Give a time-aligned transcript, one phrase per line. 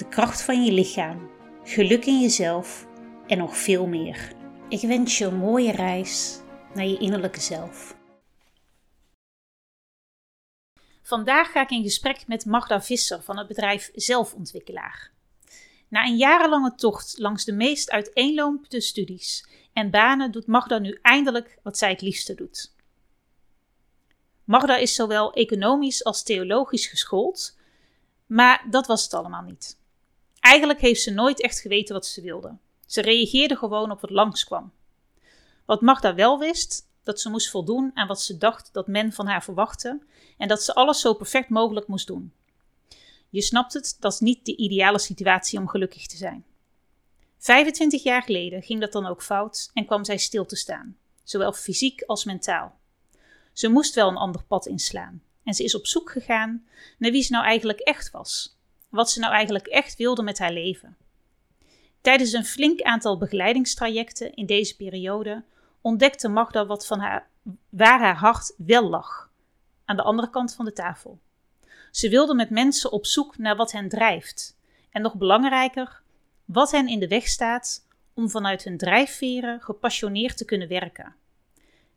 [0.00, 1.30] de kracht van je lichaam,
[1.64, 2.86] geluk in jezelf
[3.26, 4.32] en nog veel meer.
[4.68, 6.40] Ik wens je een mooie reis
[6.74, 7.96] naar je innerlijke zelf.
[11.02, 15.10] Vandaag ga ik in gesprek met Magda Visser van het bedrijf Zelfontwikkelaar.
[15.88, 21.58] Na een jarenlange tocht langs de meest uiteenlopende studies en banen doet Magda nu eindelijk
[21.62, 22.74] wat zij het liefste doet.
[24.44, 27.58] Magda is zowel economisch als theologisch geschoold,
[28.26, 29.78] maar dat was het allemaal niet.
[30.40, 32.56] Eigenlijk heeft ze nooit echt geweten wat ze wilde.
[32.86, 34.72] Ze reageerde gewoon op wat langskwam.
[35.64, 39.26] Wat Magda wel wist, dat ze moest voldoen aan wat ze dacht dat men van
[39.26, 40.00] haar verwachtte
[40.36, 42.32] en dat ze alles zo perfect mogelijk moest doen.
[43.28, 46.44] Je snapt het, dat is niet de ideale situatie om gelukkig te zijn.
[47.38, 51.52] 25 jaar geleden ging dat dan ook fout en kwam zij stil te staan, zowel
[51.52, 52.78] fysiek als mentaal.
[53.52, 56.66] Ze moest wel een ander pad inslaan en ze is op zoek gegaan
[56.98, 58.58] naar wie ze nou eigenlijk echt was,
[58.90, 60.96] wat ze nou eigenlijk echt wilde met haar leven.
[62.00, 65.42] Tijdens een flink aantal begeleidingstrajecten in deze periode
[65.80, 67.28] ontdekte Magda wat van haar,
[67.68, 69.30] waar haar hart wel lag,
[69.84, 71.18] aan de andere kant van de tafel.
[71.90, 74.56] Ze wilde met mensen op zoek naar wat hen drijft
[74.90, 76.02] en nog belangrijker,
[76.44, 81.14] wat hen in de weg staat om vanuit hun drijfveren gepassioneerd te kunnen werken.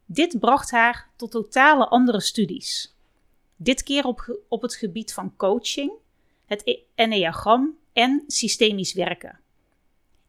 [0.05, 2.95] Dit bracht haar tot totale andere studies.
[3.55, 5.91] Dit keer op, op het gebied van coaching,
[6.53, 9.39] het e-, enneagram en systemisch werken.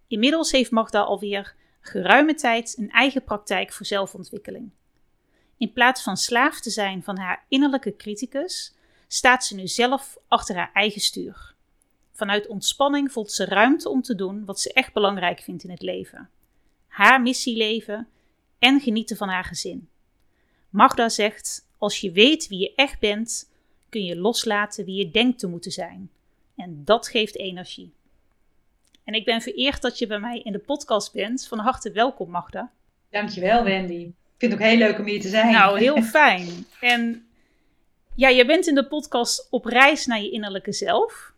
[0.07, 4.71] Inmiddels heeft Magda alweer geruime tijd een eigen praktijk voor zelfontwikkeling.
[5.59, 8.75] In plaats van slaaf te zijn van haar innerlijke criticus,
[9.07, 11.55] staat ze nu zelf achter haar eigen stuur.
[12.13, 15.83] Vanuit ontspanning voelt ze ruimte om te doen wat ze echt belangrijk vindt in het
[15.83, 16.31] leven:
[16.87, 18.09] haar missie leven
[18.59, 19.89] en genieten van haar gezin.
[20.71, 23.53] Magda zegt: Als je weet wie je echt bent,
[23.95, 26.11] kun je loslaten wie je denkt te moeten zijn.
[26.57, 27.93] En dat geeft energie.
[29.05, 31.47] En ik ben vereerd dat je bij mij in de podcast bent.
[31.47, 32.73] Van harte welkom, Magda.
[33.11, 33.95] Dankjewel, Wendy.
[33.95, 35.53] Ik vind het ook heel leuk om hier te zijn.
[35.53, 36.67] Nou, heel fijn.
[36.81, 37.27] En
[38.15, 41.33] ja, je bent in de podcast op reis naar je innerlijke zelf.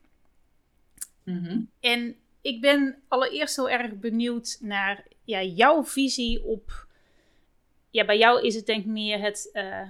[1.22, 1.60] Mhm.
[1.80, 6.86] En ik ben allereerst heel erg benieuwd naar ja, jouw visie op.
[7.90, 9.88] Ja, bij jou is het denk ik meer het, uh,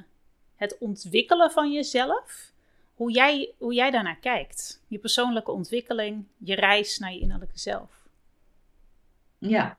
[0.57, 2.55] het ontwikkelen van jezelf
[2.97, 4.83] hoe jij, hoe jij daarnaar kijkt.
[4.87, 7.91] Je persoonlijke ontwikkeling, je reis naar je innerlijke zelf.
[9.39, 9.77] Ja,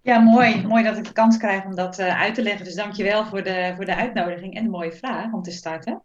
[0.00, 0.66] ja mooi.
[0.66, 2.64] Mooi dat ik de kans krijg om dat uh, uit te leggen.
[2.64, 6.02] Dus dankjewel voor de, voor de uitnodiging en de mooie vraag om te starten.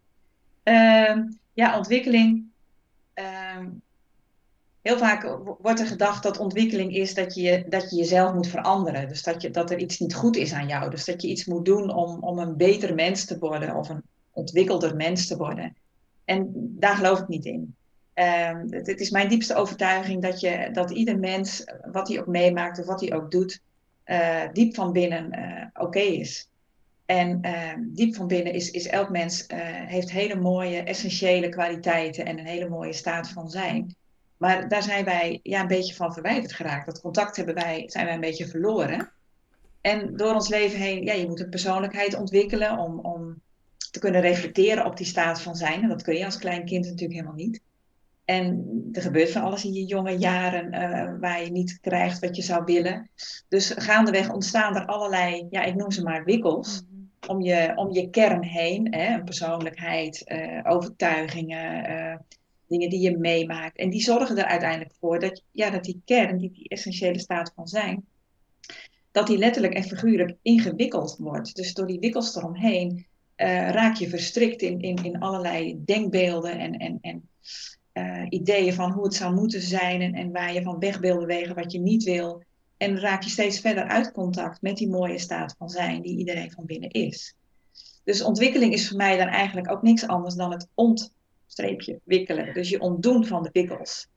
[0.63, 1.17] Uh,
[1.53, 2.49] ja, ontwikkeling.
[3.15, 3.65] Uh,
[4.81, 9.07] heel vaak wordt er gedacht dat ontwikkeling is dat je, dat je jezelf moet veranderen.
[9.07, 10.89] Dus dat, je, dat er iets niet goed is aan jou.
[10.89, 14.03] Dus dat je iets moet doen om, om een beter mens te worden of een
[14.31, 15.75] ontwikkelder mens te worden.
[16.31, 17.75] En daar geloof ik niet in.
[18.13, 22.79] Um, het, is mijn diepste overtuiging dat, je, dat ieder mens, wat hij ook meemaakt
[22.79, 23.61] of wat hij ook doet,
[24.05, 26.49] uh, diep van binnen uh, oké is.
[27.05, 32.25] En uh, diep van binnen is, is elk mens uh, heeft hele mooie, essentiële kwaliteiten
[32.25, 33.95] en een hele mooie staat van zijn.
[34.37, 36.85] Maar daar zijn wij ja, een beetje van verwijderd geraakt.
[36.85, 39.11] Dat contact hebben wij, zijn wij een beetje verloren.
[39.81, 42.99] En door ons leven heen, ja, je moet een persoonlijkheid ontwikkelen om
[43.91, 45.81] te kunnen reflecteren op die staat van zijn.
[45.81, 47.61] En dat kun je als klein kind natuurlijk helemaal niet.
[48.25, 52.35] En er gebeurt van alles in je jonge jaren uh, waar je niet krijgt wat
[52.35, 53.09] je zou willen.
[53.47, 57.31] Dus gaandeweg ontstaan er allerlei, ja, ik noem ze maar wikkels, mhm.
[57.31, 58.93] om je, om je kern heen.
[58.93, 62.15] Hè, een persoonlijkheid, uh, overtuigingen, uh,
[62.67, 63.77] dingen die je meemaakt.
[63.77, 67.51] En die zorgen er uiteindelijk voor dat, ja, dat die kern, die, die essentiële staat
[67.55, 68.05] van zijn,
[69.11, 71.55] dat die letterlijk en figuurlijk ingewikkeld wordt.
[71.55, 73.05] Dus door die wikkels eromheen
[73.41, 77.29] uh, raak je verstrikt in, in, in allerlei denkbeelden en, en, en
[77.93, 81.17] uh, ideeën van hoe het zou moeten zijn en, en waar je van weg wil
[81.17, 82.43] bewegen wat je niet wil.
[82.77, 86.51] En raak je steeds verder uit contact met die mooie staat van zijn die iedereen
[86.51, 87.35] van binnen is.
[88.03, 92.53] Dus ontwikkeling is voor mij dan eigenlijk ook niks anders dan het ontstreepje wikkelen.
[92.53, 94.07] Dus je ontdoen van de wikkels.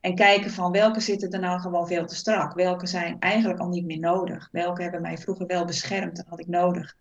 [0.00, 2.54] En kijken van welke zitten er nou gewoon veel te strak.
[2.54, 4.48] Welke zijn eigenlijk al niet meer nodig.
[4.52, 6.96] Welke hebben mij vroeger wel beschermd en had ik nodig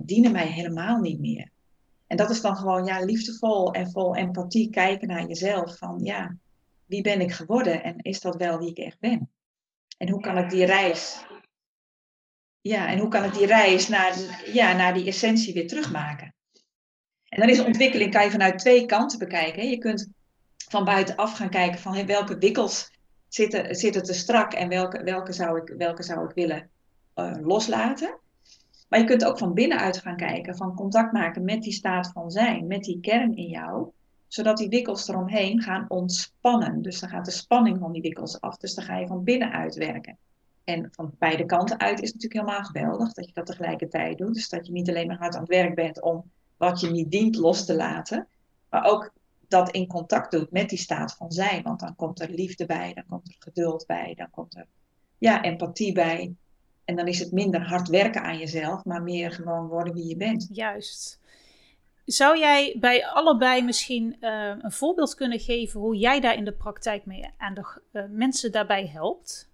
[0.00, 1.50] dienen mij helemaal niet meer.
[2.06, 5.78] En dat is dan gewoon ja, liefdevol en vol empathie kijken naar jezelf.
[5.78, 6.36] Van ja,
[6.86, 9.30] wie ben ik geworden en is dat wel wie ik echt ben?
[9.98, 11.24] En hoe kan ik die reis,
[12.60, 14.14] ja, en hoe kan ik die reis naar,
[14.52, 16.34] ja, naar die essentie weer terugmaken?
[17.28, 19.68] En dan is ontwikkeling, kan je vanuit twee kanten bekijken.
[19.68, 20.08] Je kunt
[20.68, 22.90] van buitenaf gaan kijken van welke wikkels
[23.28, 26.70] zitten, zitten te strak en welke, welke, zou, ik, welke zou ik willen
[27.14, 28.18] uh, loslaten.
[28.90, 32.30] Maar je kunt ook van binnenuit gaan kijken, van contact maken met die staat van
[32.30, 33.90] zijn, met die kern in jou,
[34.26, 36.82] zodat die wikkels eromheen gaan ontspannen.
[36.82, 39.74] Dus dan gaat de spanning van die wikkels af, dus dan ga je van binnenuit
[39.74, 40.16] werken.
[40.64, 44.34] En van beide kanten uit is natuurlijk helemaal geweldig dat je dat tegelijkertijd doet.
[44.34, 47.10] Dus dat je niet alleen maar hard aan het werk bent om wat je niet
[47.10, 48.26] dient los te laten,
[48.70, 49.12] maar ook
[49.48, 51.62] dat in contact doet met die staat van zijn.
[51.62, 54.66] Want dan komt er liefde bij, dan komt er geduld bij, dan komt er
[55.18, 56.34] ja, empathie bij.
[56.90, 60.16] En dan is het minder hard werken aan jezelf, maar meer gewoon worden wie je
[60.16, 60.48] bent.
[60.52, 61.20] Juist.
[62.04, 66.52] Zou jij bij allebei misschien uh, een voorbeeld kunnen geven hoe jij daar in de
[66.52, 69.50] praktijk mee aan de uh, mensen daarbij helpt?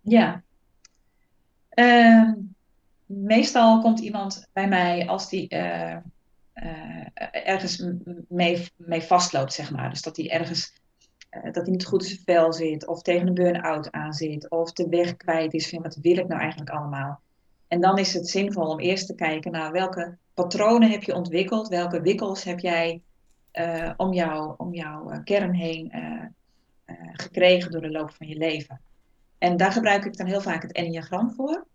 [0.00, 0.42] Ja.
[1.74, 2.32] Uh,
[3.06, 5.96] meestal komt iemand bij mij als die uh,
[7.30, 7.84] ergens
[8.28, 9.90] mee, mee vastloopt, zeg maar.
[9.90, 10.72] Dus dat hij ergens
[11.30, 14.72] dat hij niet goed in zijn vel zit, of tegen een burn-out aan zit, of
[14.72, 17.20] de weg kwijt is van wat wil ik nou eigenlijk allemaal.
[17.68, 21.68] En dan is het zinvol om eerst te kijken naar welke patronen heb je ontwikkeld,
[21.68, 23.02] welke wikkels heb jij
[23.52, 25.92] uh, om, jou, om jouw uh, kern heen
[27.12, 28.80] gekregen door de loop van je leven.
[29.38, 31.66] En daar gebruik ik dan heel vaak het enneagram voor.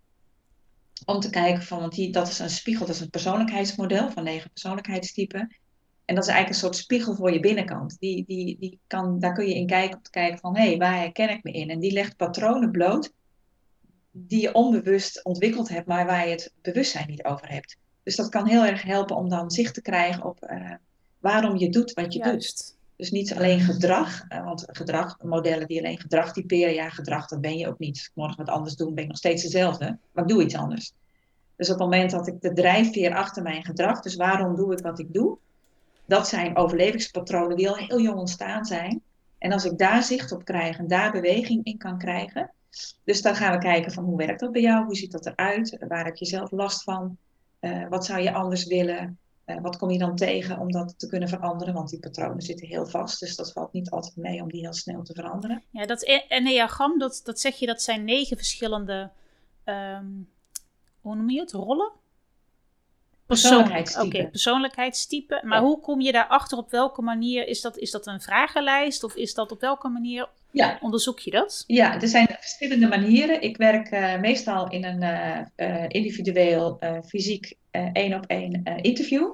[1.04, 4.24] Om te kijken van, want die, dat is een spiegel, dat is een persoonlijkheidsmodel van
[4.24, 5.56] negen persoonlijkheidstypen.
[6.04, 7.96] En dat is eigenlijk een soort spiegel voor je binnenkant.
[7.98, 10.76] Die, die, die kan, daar kun je in kijken om te kijken van, hé, hey,
[10.76, 11.70] waar herken ik me in?
[11.70, 13.12] En die legt patronen bloot
[14.10, 17.76] die je onbewust ontwikkeld hebt, maar waar je het bewustzijn niet over hebt.
[18.02, 20.72] Dus dat kan heel erg helpen om dan zicht te krijgen op uh,
[21.18, 22.66] waarom je doet wat je Juist.
[22.66, 22.76] doet.
[22.96, 27.40] Dus niet alleen gedrag, uh, want gedrag, modellen die alleen gedrag typeren, ja, gedrag, dat
[27.40, 28.10] ben je ook niet.
[28.14, 30.92] Morgen wat anders doen, ben ik nog steeds dezelfde, maar ik doe iets anders.
[31.56, 34.78] Dus op het moment dat ik de drijfveer achter mijn gedrag, dus waarom doe ik
[34.78, 35.38] wat ik doe,
[36.06, 39.02] dat zijn overlevingspatronen die al heel jong ontstaan zijn.
[39.38, 42.50] En als ik daar zicht op krijg en daar beweging in kan krijgen.
[43.04, 44.84] Dus dan gaan we kijken van hoe werkt dat bij jou?
[44.84, 45.76] Hoe ziet dat eruit?
[45.88, 47.16] Waar heb je zelf last van?
[47.60, 49.18] Uh, wat zou je anders willen?
[49.46, 51.74] Uh, wat kom je dan tegen om dat te kunnen veranderen?
[51.74, 54.72] Want die patronen zitten heel vast, dus dat valt niet altijd mee om die heel
[54.72, 55.62] snel te veranderen.
[55.70, 59.10] Ja, dat enneagram, dat, dat zeg je, dat zijn negen verschillende,
[59.64, 60.28] um,
[61.00, 61.92] hoe noem je het, rollen?
[63.26, 64.06] Persoonlijkheidstype.
[64.06, 65.40] Oké, okay, persoonlijkheidstype.
[65.44, 66.58] Maar hoe kom je daarachter?
[66.58, 67.48] Op welke manier?
[67.48, 69.04] Is dat, is dat een vragenlijst?
[69.04, 70.78] Of is dat op welke manier ja.
[70.80, 71.64] onderzoek je dat?
[71.66, 73.42] Ja, er zijn verschillende manieren.
[73.42, 77.56] Ik werk uh, meestal in een uh, uh, individueel, fysiek,
[77.92, 79.32] één op één interview.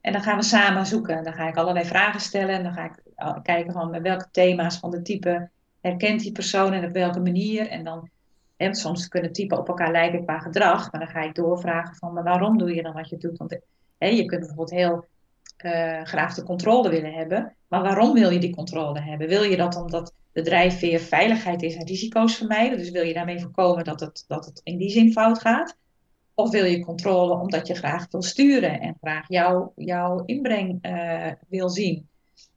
[0.00, 1.24] En dan gaan we samen zoeken.
[1.24, 2.54] Dan ga ik allerlei vragen stellen.
[2.54, 3.02] En dan ga ik
[3.42, 5.48] kijken van welke thema's van de type
[5.80, 7.68] herkent die persoon en op welke manier.
[7.68, 8.08] En dan
[8.58, 12.12] en soms kunnen typen op elkaar lijken qua gedrag, maar dan ga ik doorvragen van,
[12.12, 13.38] maar waarom doe je dan wat je doet?
[13.38, 13.58] Want
[13.98, 15.04] hè, je kunt bijvoorbeeld heel
[15.64, 19.28] uh, graag de controle willen hebben, maar waarom wil je die controle hebben?
[19.28, 22.78] Wil je dat omdat de drijfveer veiligheid is en risico's vermijden?
[22.78, 25.76] Dus wil je daarmee voorkomen dat het, dat het in die zin fout gaat?
[26.34, 31.32] Of wil je controle omdat je graag wil sturen en graag jouw jouw inbreng uh,
[31.48, 32.08] wil zien?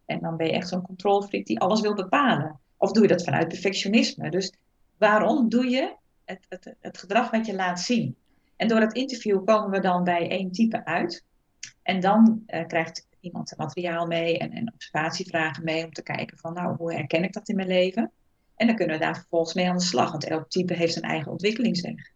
[0.05, 2.59] En dan ben je echt zo'n controlfreak die alles wil bepalen.
[2.77, 4.29] Of doe je dat vanuit perfectionisme?
[4.29, 4.53] Dus
[5.01, 8.15] waarom doe je het, het, het gedrag wat je laat zien?
[8.55, 11.25] En door het interview komen we dan bij één type uit.
[11.83, 16.53] En dan uh, krijgt iemand materiaal mee en, en observatievragen mee om te kijken van
[16.53, 18.11] nou, hoe herken ik dat in mijn leven?
[18.55, 21.05] En dan kunnen we daar vervolgens mee aan de slag, want elk type heeft zijn
[21.05, 22.11] eigen ontwikkelingsweg.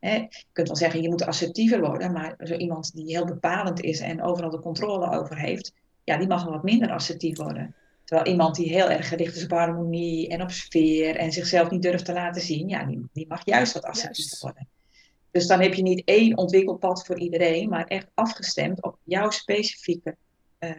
[0.00, 4.00] je kunt wel zeggen, je moet assertiever worden, maar zo iemand die heel bepalend is
[4.00, 5.72] en overal de controle over heeft,
[6.04, 7.74] ja, die mag wel wat minder assertief worden.
[8.10, 11.82] Terwijl iemand die heel erg gericht is op harmonie en op sfeer en zichzelf niet
[11.82, 14.68] durft te laten zien, ja, die, die mag juist wat assertiever worden.
[15.30, 20.16] Dus dan heb je niet één ontwikkelpad voor iedereen, maar echt afgestemd op jouw specifieke
[20.60, 20.70] uh,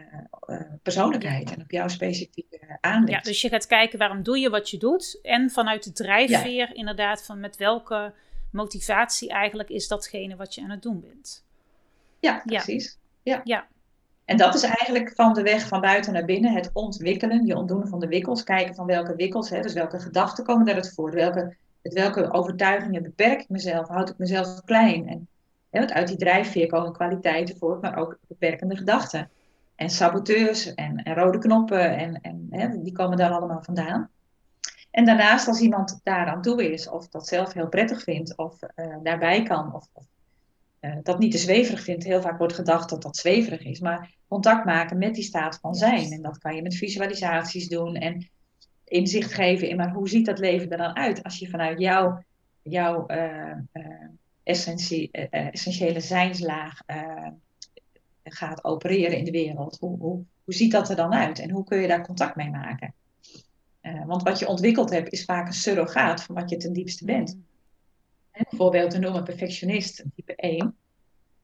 [0.48, 3.12] uh, persoonlijkheid en op jouw specifieke aandacht.
[3.12, 6.68] Ja, dus je gaat kijken waarom doe je wat je doet en vanuit de drijfveer
[6.68, 6.74] ja.
[6.74, 8.14] inderdaad van met welke
[8.52, 11.46] motivatie eigenlijk is datgene wat je aan het doen bent.
[12.20, 12.98] Ja, precies.
[13.24, 13.42] Ja.
[13.44, 13.68] ja.
[14.32, 17.88] En dat is eigenlijk van de weg van buiten naar binnen, het ontwikkelen, je ontdoen
[17.88, 21.56] van de wikkels, kijken van welke wikkels, hè, dus welke gedachten komen daaruit voort, welke,
[21.82, 25.08] welke overtuigingen beperk ik mezelf, houd ik mezelf klein.
[25.08, 25.28] En
[25.70, 29.30] hè, want uit die drijfveer komen kwaliteiten voort, maar ook beperkende gedachten.
[29.76, 34.10] En saboteurs en, rode knoppen, en, en hè, die komen daar allemaal vandaan.
[34.92, 38.56] En daarnaast, als iemand daar aan toe is, of dat zelf heel prettig vindt, of
[38.76, 39.88] uh, daarbij kan, of
[41.04, 42.04] dat niet te zweverig vindt.
[42.04, 43.80] Heel vaak wordt gedacht dat dat zweverig is.
[43.80, 46.12] Maar contact maken met die staat van zijn.
[46.12, 47.96] En dat kan je met visualisaties doen.
[47.96, 48.30] En
[48.86, 52.24] inzicht geven in maar hoe ziet dat leven er dan uit als je vanuit jouw,
[52.62, 53.54] jouw uh,
[54.44, 56.82] essentie, essentiële zijnslaag
[58.24, 59.78] gaat opereren in de wereld.
[59.80, 62.50] Hoe, hoe, hoe ziet dat er dan uit en hoe kun je daar contact mee
[62.50, 62.94] maken?
[64.06, 67.38] want wat je ontwikkeld hebt is vaak een surrogaat van wat je ten diepste bent.
[68.34, 68.74] Mm.
[68.74, 70.76] Een noemen, perfectionist, type 1,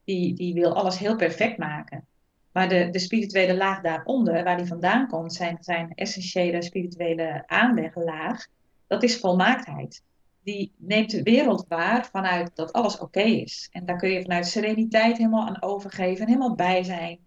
[0.04, 2.06] die, die wil alles heel perfect maken.
[2.52, 8.48] Maar de, de spirituele laag daaronder, waar die vandaan komt, zijn, zijn essentiële spirituele aanleglaag,
[8.88, 10.04] dat is volmaaktheid.
[10.44, 13.70] Die neemt de wereld waar vanuit dat alles oké is.
[13.72, 17.20] En daar kun je vanuit sereniteit helemaal aan overgeven en helemaal bij zijn.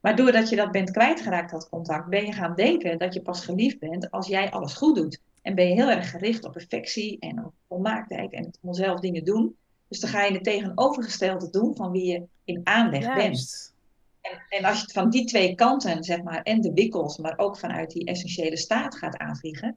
[0.00, 3.44] Maar doordat je dat bent kwijtgeraakt, dat contact, ben je gaan denken dat je pas
[3.44, 5.20] geliefd bent als jij alles goed doet.
[5.42, 9.24] En ben je heel erg gericht op perfectie en op volmaaktheid en het zelf dingen
[9.24, 9.56] doen.
[9.88, 13.74] Dus dan ga je het tegenovergestelde doen van wie je in aanleg bent.
[14.20, 17.38] En, en, als je het van die twee kanten, zeg maar, en de wikkels, maar
[17.38, 19.76] ook vanuit die essentiële staat gaat aanvliegen,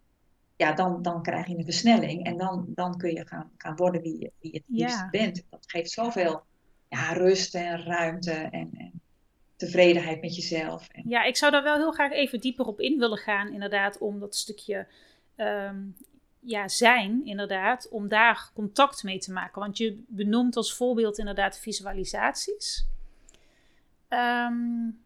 [0.55, 4.01] ja, dan, dan krijg je een versnelling en dan, dan kun je gaan, gaan worden
[4.01, 5.43] wie je, wie je het liefst bent.
[5.49, 6.43] Dat geeft zoveel
[6.89, 9.01] ja, rust en ruimte en, en
[9.55, 10.87] tevredenheid met jezelf.
[11.07, 14.19] Ja, ik zou daar wel heel graag even dieper op in willen gaan, inderdaad, om
[14.19, 14.87] dat stukje
[15.35, 15.77] Ehm,
[16.39, 19.61] ja, zijn, inderdaad, om daar contact mee te maken.
[19.61, 22.85] Want je benoemt als voorbeeld inderdaad visualisaties.
[24.09, 25.01] Um,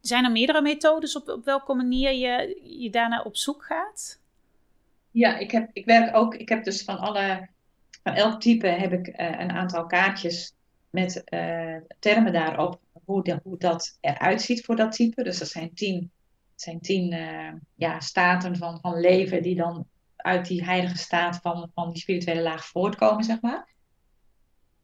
[0.00, 4.18] zijn er meerdere methodes op, op welke manier je, je daarna op zoek gaat?
[5.10, 7.48] Ja, ik, heb, ik werk ook, ik heb dus van alle,
[8.02, 10.52] van elk type heb ik uh, een aantal kaartjes
[10.90, 15.22] met uh, termen daarop, hoe, hoe dat eruit ziet voor dat type.
[15.22, 16.10] Dus dat zijn tien
[16.60, 19.86] het zijn tien uh, ja, staten van, van leven die dan
[20.16, 23.68] uit die heilige staat van, van die spirituele laag voortkomen, zeg maar.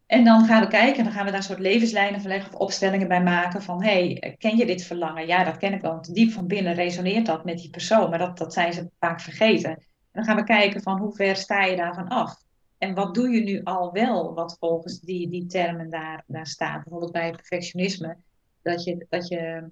[0.06, 2.58] En dan gaan we kijken, en dan gaan we daar soort levenslijnen van leggen of
[2.58, 5.26] opstellingen bij maken van, hey, ken je dit verlangen?
[5.26, 8.38] Ja, dat ken ik wel, diep van binnen resoneert dat met die persoon, maar dat,
[8.38, 9.70] dat zijn ze vaak vergeten.
[9.70, 9.78] En
[10.12, 12.36] dan gaan we kijken van, hoe ver sta je daarvan af?
[12.78, 16.82] En wat doe je nu al wel, wat volgens die, die termen daar, daar staat?
[16.82, 18.16] Bijvoorbeeld bij perfectionisme,
[18.62, 19.68] dat je, dat je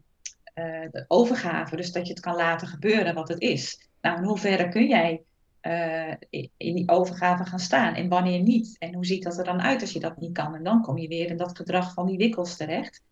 [0.55, 3.89] uh, de overgave, dus dat je het kan laten gebeuren wat het is.
[4.01, 5.23] Nou, in hoeverre kun jij
[5.63, 6.15] uh,
[6.57, 8.77] in die overgave gaan staan en wanneer niet?
[8.79, 10.55] En hoe ziet dat er dan uit als je dat niet kan?
[10.55, 13.03] En dan kom je weer in dat gedrag van die wikkels terecht.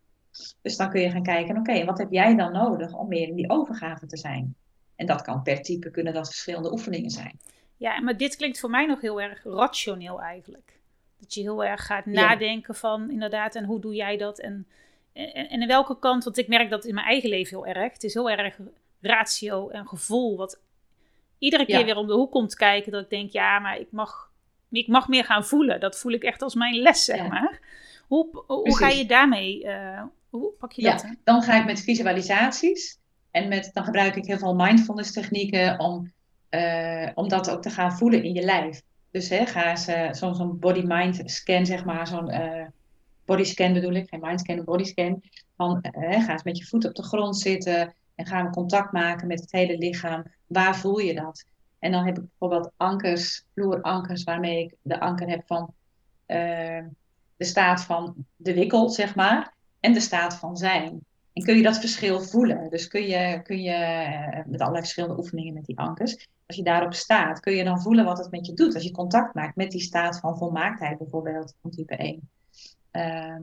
[0.63, 3.35] Dus dan kun je gaan kijken, oké, wat heb jij dan nodig om meer in
[3.35, 4.55] die overgave te zijn?
[4.97, 7.39] En dat kan per type, kunnen dat verschillende oefeningen zijn.
[7.77, 10.79] Ja, maar dit klinkt voor mij nog heel erg rationeel eigenlijk.
[11.19, 14.39] Dat je heel erg gaat nadenken van inderdaad, en hoe doe jij dat?
[14.39, 14.67] En
[15.13, 17.93] en, en in welke kant, want ik merk dat in mijn eigen leven heel erg.
[17.93, 18.57] Het is heel erg
[19.01, 20.61] ratio en gevoel, wat
[21.39, 22.93] iedere keer weer om de hoek komt kijken.
[22.93, 24.31] Dat ik denk, ja, maar ik mag,
[24.71, 25.81] ik mag meer gaan voelen.
[25.81, 27.61] Dat voel ik echt als mijn les, zeg maar.
[28.07, 31.15] Hoe, hoe ga je daarmee, uh, hoe pak je dat?
[31.25, 32.99] Dan ga ik met visualisaties.
[33.31, 36.13] En met, dan gebruik ik heel veel mindfulness technieken om,
[36.51, 38.83] uh, om dat ook te gaan voelen in je lijf.
[39.11, 42.31] Dus hè, ga eens uh, zo'n body-mind scan, zeg maar, zo'n
[43.33, 45.23] bodyscan bedoel ik, geen mindscan, een bodyscan.
[45.57, 49.27] Van, eh, ga eens met je voet op de grond zitten en ga contact maken
[49.27, 50.25] met het hele lichaam.
[50.47, 51.45] Waar voel je dat?
[51.79, 55.75] En dan heb ik bijvoorbeeld ankers, vloerankers, waarmee ik de anker heb van
[56.27, 56.85] uh,
[57.37, 61.05] de staat van de wikkel, zeg maar, en de staat van zijn.
[61.33, 62.71] En kun je dat verschil voelen?
[62.71, 63.79] Dus kun je, kun je
[64.47, 68.05] met allerlei verschillende oefeningen met die ankers, als je daarop staat, kun je dan voelen
[68.05, 68.75] wat het met je doet.
[68.75, 72.31] Als je contact maakt met die staat van volmaaktheid bijvoorbeeld, van type 1.
[72.93, 73.43] Ehm,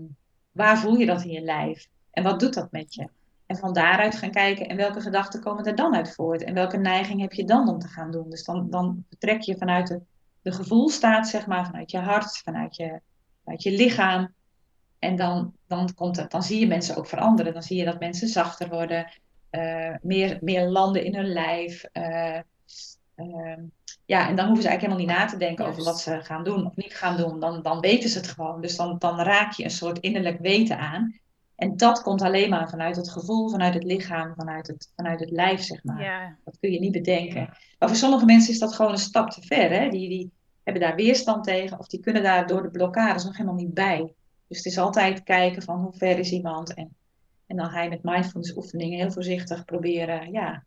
[0.51, 1.87] waar voel je dat in je lijf?
[2.11, 3.09] En wat doet dat met je?
[3.45, 6.43] En van daaruit gaan kijken en welke gedachten komen er dan uit voort?
[6.43, 8.29] En welke neiging heb je dan om te gaan doen?
[8.29, 10.01] Dus dan, dan vertrek je vanuit de,
[10.41, 13.01] de gevoelstaat, zeg maar, vanuit je hart, vanuit je,
[13.43, 14.33] vanuit je lichaam.
[14.99, 17.53] En dan, dan, komt het, dan zie je mensen ook veranderen.
[17.53, 19.11] Dan zie je dat mensen zachter worden,
[19.51, 21.83] uh, meer, meer landen in hun lijf.
[21.83, 22.41] Ehm,
[24.05, 26.43] ja, en dan hoeven ze eigenlijk helemaal niet na te denken over wat ze gaan
[26.43, 27.39] doen of niet gaan doen.
[27.39, 28.61] Dan, dan weten ze het gewoon.
[28.61, 31.19] Dus dan, dan raak je een soort innerlijk weten aan.
[31.55, 35.31] En dat komt alleen maar vanuit het gevoel, vanuit het lichaam, vanuit het, vanuit het
[35.31, 36.03] lijf, zeg maar.
[36.03, 36.35] Ja.
[36.45, 37.49] Dat kun je niet bedenken.
[37.79, 39.69] Maar voor sommige mensen is dat gewoon een stap te ver.
[39.69, 39.89] Hè?
[39.89, 40.31] Die, die
[40.63, 44.13] hebben daar weerstand tegen of die kunnen daar door de blokkades nog helemaal niet bij.
[44.47, 46.73] Dus het is altijd kijken van hoe ver is iemand.
[46.73, 46.95] En,
[47.45, 50.63] en dan ga je met mindfulness oefeningen heel voorzichtig proberen ja,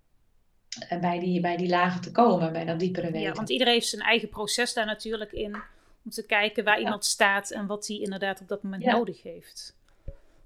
[1.00, 3.20] bij die, bij die lagen te komen, bij dat diepere weten.
[3.20, 5.56] Ja, want iedereen heeft zijn eigen proces daar natuurlijk in.
[6.04, 9.76] Om te kijken waar iemand staat en wat hij inderdaad op dat moment nodig heeft.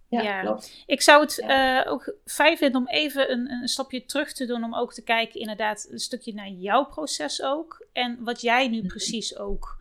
[0.08, 0.40] Ja, ja.
[0.40, 0.82] Klopt.
[0.86, 4.64] ik zou het uh, ook fijn vinden om even een, een, stapje terug te doen.
[4.64, 7.86] Om ook te kijken, inderdaad, een stukje naar jouw proces ook.
[7.92, 8.86] En wat jij nu mhm.
[8.86, 9.76] precies ook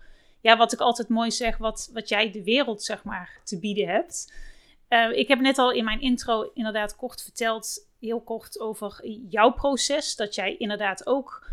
[0.45, 3.87] ja, wat ik altijd mooi zeg, wat, wat jij de wereld, zeg maar, te bieden
[3.87, 4.33] hebt.
[4.89, 9.51] Uh, ik heb net al in mijn intro inderdaad kort verteld, heel kort over jouw
[9.51, 10.15] proces.
[10.15, 11.49] Dat jij inderdaad ook,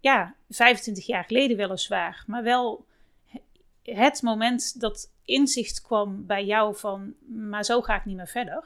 [0.00, 2.84] ja, 25 jaar geleden weliswaar, maar wel
[3.82, 8.64] het moment dat inzicht kwam bij jou van, maar zo ga ik niet meer verder.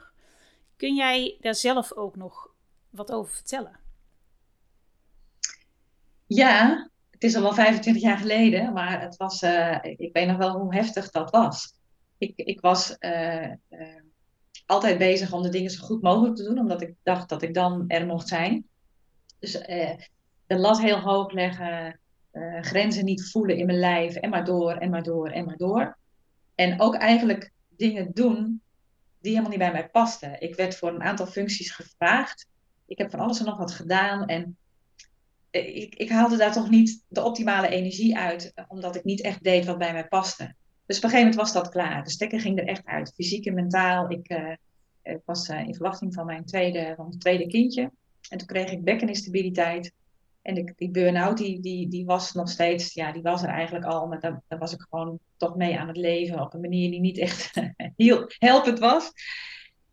[0.76, 2.48] Kun jij daar zelf ook nog
[2.90, 3.78] wat over vertellen?
[6.26, 10.36] Ja, het is al wel 25 jaar geleden, maar het was, uh, ik weet nog
[10.36, 11.74] wel hoe heftig dat was.
[12.18, 13.52] Ik, ik was uh,
[14.70, 17.54] altijd bezig om de dingen zo goed mogelijk te doen, omdat ik dacht dat ik
[17.54, 18.66] dan er mocht zijn.
[19.38, 19.52] Dus
[20.46, 22.00] de lat heel hoog leggen,
[22.60, 25.98] grenzen niet voelen in mijn lijf en maar door en maar door en maar door.
[26.54, 28.62] En ook eigenlijk dingen doen
[29.20, 30.40] die helemaal niet bij mij pasten.
[30.40, 32.46] Ik werd voor een aantal functies gevraagd.
[32.86, 34.56] Ik heb van alles en nog wat gedaan en
[35.50, 39.64] ik, ik haalde daar toch niet de optimale energie uit, omdat ik niet echt deed
[39.64, 40.54] wat bij mij paste.
[40.90, 42.04] Dus op een gegeven moment was dat klaar.
[42.04, 44.11] De stekker ging er echt uit, fysiek en mentaal.
[44.11, 44.52] Ik, uh,
[45.02, 47.90] ik was uh, in verwachting van mijn tweede, van mijn tweede kindje.
[48.28, 49.92] En toen kreeg ik bekkeninstabiliteit.
[50.42, 53.85] En die, die burn-out, die, die, die was nog steeds, ja, die was er eigenlijk
[53.85, 54.06] al.
[54.06, 57.00] Maar daar, daar was ik gewoon toch mee aan het leven op een manier die
[57.00, 57.50] niet echt
[57.97, 59.12] heel helpend was.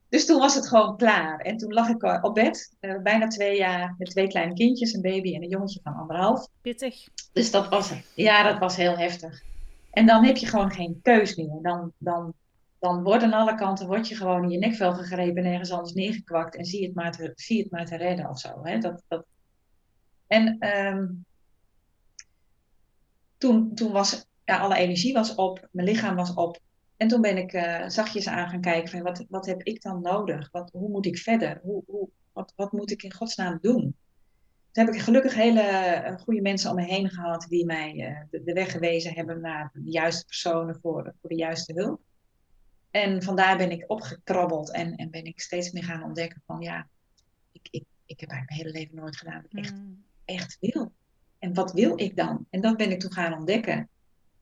[0.10, 1.40] Dus toen was het gewoon klaar.
[1.40, 4.94] En toen lag ik eh, op bed, uh, bijna twee jaar, met twee kleine kindjes,
[4.94, 6.48] een baby en een jongetje van anderhalf.
[6.62, 7.08] Pittig.
[7.34, 9.46] Dus dat was, ja, dat was heel heftig.
[9.98, 11.60] En dan heb je gewoon geen keus meer.
[11.62, 12.34] Dan, dan,
[12.80, 15.94] dan wordt aan alle kanten word je gewoon in je nekvel gegrepen en ergens anders
[15.94, 18.64] neergekwakt en zie het maar te, zie het maar te redden of zo.
[18.64, 18.80] Hè?
[18.80, 19.26] Dat, dat...
[20.28, 21.26] En um,
[23.38, 26.60] toen, toen was ja, alle energie was op, mijn lichaam was op.
[26.98, 30.02] En toen ben ik uh, zachtjes aan gaan kijken van wat, wat heb ik dan
[30.02, 30.52] nodig?
[30.52, 31.60] Wat, hoe moet ik verder?
[31.64, 33.96] Hoe, hoe, wat, wat moet ik in godsnaam doen?
[34.78, 35.62] Toen heb ik gelukkig hele
[36.08, 39.42] uh, goede mensen om me heen gehad die mij uh, de, de, weg gewezen hebben
[39.42, 42.02] naar de juiste personen voor, voor de juiste hulp.
[42.92, 46.88] En vandaar ben ik opgekrabbeld en, en ben ik steeds meer gaan ontdekken van ja,
[47.52, 50.04] ik, ik, ik heb eigenlijk mijn hele leven nooit gedaan wat ik echt, mm.
[50.26, 50.92] echt wil.
[51.40, 52.46] En wat wil ik dan?
[52.50, 53.90] En dat ben ik toen gaan ontdekken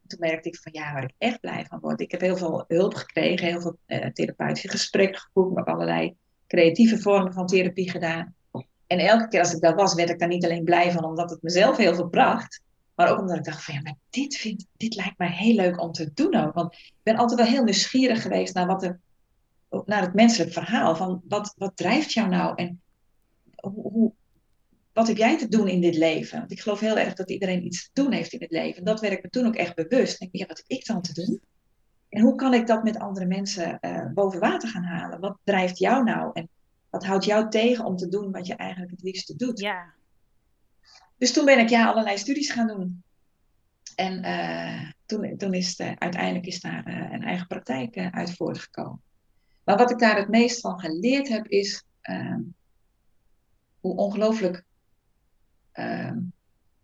[0.07, 2.01] toen merkte ik van ja, waar ik echt blij van word.
[2.01, 6.15] Ik heb heel veel hulp gekregen, heel veel uh, therapeutische gesprekken gevoerd, maar ook allerlei
[6.47, 8.35] creatieve vormen van therapie gedaan.
[8.87, 11.29] En elke keer als ik daar was, werd ik daar niet alleen blij van omdat
[11.29, 12.61] het mezelf heel veel bracht,
[12.95, 15.81] maar ook omdat ik dacht van ja, maar dit, vind, dit lijkt mij heel leuk
[15.81, 16.53] om te doen ook.
[16.53, 18.99] Want ik ben altijd wel heel nieuwsgierig geweest naar, wat er,
[19.85, 20.95] naar het menselijk verhaal.
[20.95, 22.81] Van wat, wat drijft jou nou en
[23.55, 24.13] hoe, hoe
[24.95, 26.39] wat heb jij te doen in dit leven?
[26.39, 28.77] Want ik geloof heel erg dat iedereen iets te doen heeft in het leven.
[28.77, 30.21] En dat werd me toen ook echt bewust.
[30.21, 31.41] En ik ja, wat heb ik dan te doen?
[32.09, 35.19] En hoe kan ik dat met andere mensen uh, boven water gaan halen?
[35.19, 36.29] Wat drijft jou nou?
[36.33, 36.49] En
[36.95, 39.59] wat houdt jou tegen om te doen wat je eigenlijk het liefste doet?
[39.59, 39.93] Ja.
[41.17, 43.03] Dus toen ben ik ja, allerlei studies gaan doen.
[43.95, 49.01] En uh, toen, toen is het, uiteindelijk is daar uh, een eigen praktijk uit voortgekomen.
[49.63, 52.41] Maar wat ik daar het meest van geleerd heb, is ehm,
[53.79, 54.63] hoe ongelooflijk
[55.73, 56.11] uh,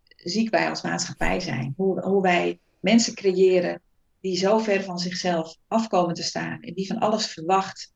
[0.07, 1.73] ziek wij als maatschappij zijn.
[1.77, 3.81] Hoe, hoe wij mensen creëren
[4.19, 6.61] die zo ver van zichzelf afkomen te staan.
[6.61, 7.93] En die van alles verwacht.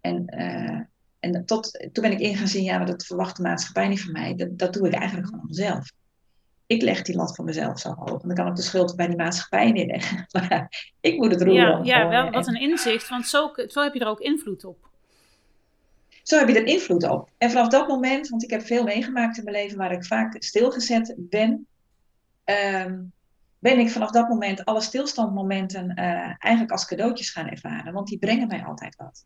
[0.00, 0.80] En, uh,
[1.22, 4.02] en tot, toen ben ik in gaan zien, ja, maar dat verwacht de maatschappij niet
[4.02, 4.34] van mij.
[4.34, 5.90] Dat, dat doe ik eigenlijk gewoon zelf.
[6.66, 8.22] Ik leg die lat voor mezelf zo hoog.
[8.22, 10.26] En dan kan ik de schuld bij die maatschappij neerleggen.
[10.32, 11.84] Maar ik moet het roeren.
[11.84, 13.08] Ja, ja wel, wat een inzicht.
[13.08, 14.88] Want zo, zo heb je er ook invloed op.
[16.22, 17.30] Zo heb je er invloed op.
[17.38, 20.36] En vanaf dat moment, want ik heb veel meegemaakt in mijn leven waar ik vaak
[20.38, 21.66] stilgezet ben,
[22.44, 23.12] um,
[23.58, 27.92] ben ik vanaf dat moment alle stilstandmomenten uh, eigenlijk als cadeautjes gaan ervaren.
[27.92, 29.24] Want die brengen mij altijd wat.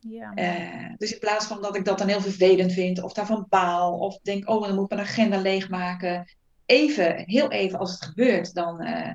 [0.00, 0.32] Ja.
[0.34, 3.98] Uh, dus in plaats van dat ik dat dan heel vervelend vind, of daarvan baal,
[3.98, 6.36] of denk, oh, dan moet ik mijn agenda leegmaken.
[6.66, 9.10] Even, heel even als het gebeurt, dan, uh,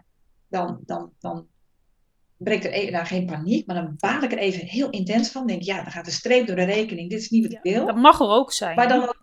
[0.47, 1.47] dan, dan, dan
[2.37, 5.47] breekt er even, nou, geen paniek, maar dan baal ik er even heel intens van.
[5.47, 7.09] Denk, ja, dan gaat de streep door de rekening.
[7.09, 7.85] Dit is niet wat ik wil.
[7.85, 8.75] Dat mag er ook zijn.
[8.75, 9.15] Maar dan,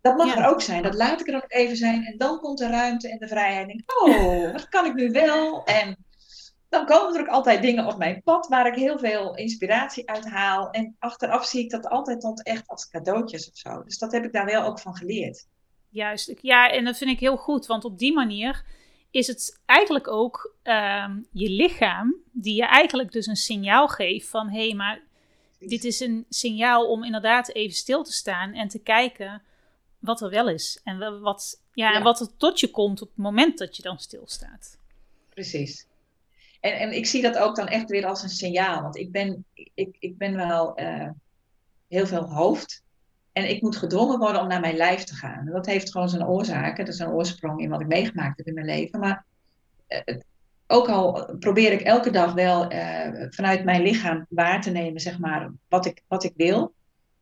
[0.00, 0.82] dat mag er ook zijn.
[0.82, 2.04] Dat laat ik er ook even zijn.
[2.04, 3.66] En dan komt de ruimte en de vrijheid.
[3.66, 5.64] Denk, oh, wat kan ik nu wel?
[5.64, 6.05] En
[6.68, 10.28] dan komen er ook altijd dingen op mijn pad waar ik heel veel inspiratie uit
[10.28, 10.70] haal.
[10.70, 13.82] En achteraf zie ik dat altijd tot echt als cadeautjes of zo.
[13.82, 15.46] Dus dat heb ik daar wel ook van geleerd.
[15.88, 17.66] Juist, ja, en dat vind ik heel goed.
[17.66, 18.64] Want op die manier
[19.10, 24.48] is het eigenlijk ook ehm, je lichaam die je eigenlijk dus een signaal geeft van
[24.48, 25.02] hé, hey, maar
[25.58, 29.42] dit is een signaal om inderdaad even stil te staan en te kijken
[29.98, 32.02] wat er wel is en wat, ja, ja.
[32.02, 34.78] wat er tot je komt op het moment dat je dan stilstaat.
[35.28, 35.86] Precies.
[36.66, 39.44] En, en ik zie dat ook dan echt weer als een signaal, want ik ben,
[39.74, 41.10] ik, ik ben wel uh,
[41.88, 42.84] heel veel hoofd.
[43.32, 45.46] En ik moet gedwongen worden om naar mijn lijf te gaan.
[45.46, 46.84] Dat heeft gewoon zijn oorzaken.
[46.84, 49.00] Dat is een oorsprong in wat ik meegemaakt heb in mijn leven.
[49.00, 49.24] Maar
[49.88, 50.16] uh,
[50.66, 55.18] ook al probeer ik elke dag wel eh, vanuit mijn lichaam waar te nemen, zeg
[55.18, 56.74] maar, wat ik, wat ik wil.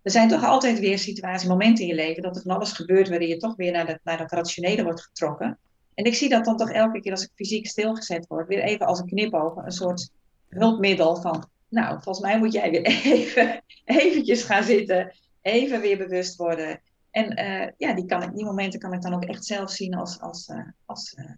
[0.02, 3.08] Er zijn toch altijd weer situaties, momenten in je leven dat er van alles gebeurt
[3.08, 5.58] waarin je toch weer naar dat, naar dat rationele wordt getrokken.
[5.94, 8.86] En ik zie dat dan toch elke keer als ik fysiek stilgezet word, weer even
[8.86, 10.10] als een knipoog, een soort
[10.48, 16.36] hulpmiddel van, nou, volgens mij moet jij weer even eventjes gaan zitten, even weer bewust
[16.36, 16.80] worden.
[17.10, 19.94] En uh, ja, die, kan ik, die momenten kan ik dan ook echt zelf zien
[19.94, 21.30] als, als, uh, als, uh,